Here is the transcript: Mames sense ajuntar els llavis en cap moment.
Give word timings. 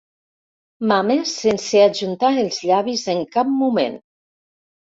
Mames 0.91 1.33
sense 1.41 1.83
ajuntar 1.89 2.31
els 2.45 2.59
llavis 2.71 3.07
en 3.15 3.23
cap 3.37 3.53
moment. 3.63 4.01